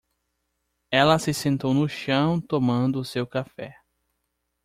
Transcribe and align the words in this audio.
Ela 0.89 1.19
se 1.19 1.31
sentou 1.31 1.75
no 1.75 1.87
chão 1.87 2.41
tomando 2.41 3.05
seu 3.05 3.27
café. 3.27 3.77